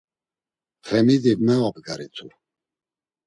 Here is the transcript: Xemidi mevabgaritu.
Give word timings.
Xemidi 0.87 1.33
mevabgaritu. 1.47 2.25